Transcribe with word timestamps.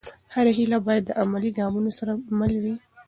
هره 0.33 0.51
هېله 0.57 0.77
باید 0.87 1.03
د 1.05 1.11
عملي 1.21 1.51
ګامونو 1.59 1.91
سره 1.97 2.11
مل 2.39 2.53
وي. 2.63 2.75